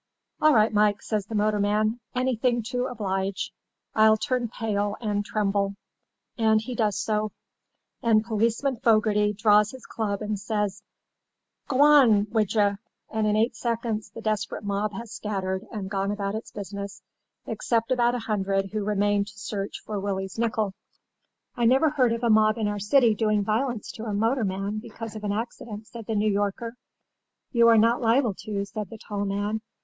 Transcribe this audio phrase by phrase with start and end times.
[0.41, 3.51] "'All right, Mike,' says the motorman, 'anything to oblige.
[3.93, 5.75] I'll turn pale and tremble.'
[6.39, 7.33] "And he does so;
[8.01, 10.81] and Policeman Fogarty draws his club and says,
[11.69, 12.77] 'G'wan wid yez!'
[13.11, 17.03] and in eight seconds the desperate mob has scattered and gone about its business,
[17.45, 20.73] except about a hundred who remain to search for Willie's nickel."
[21.55, 25.15] "I never heard of a mob in our city doing violence to a motorman because
[25.15, 26.73] of an accident," said the New Yorker.
[27.51, 29.61] "You are not liable to," said the tall man.